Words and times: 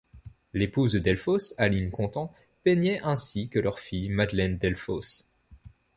L’épouse 0.53 0.93
de 0.93 0.97
Delfosse, 0.97 1.53
Aline 1.59 1.91
Contant, 1.91 2.33
peignait 2.63 2.99
ainsi 3.03 3.49
que 3.49 3.59
leur 3.59 3.77
fille 3.77 4.09
Madeleine 4.09 4.57
Delfosse. 4.57 5.29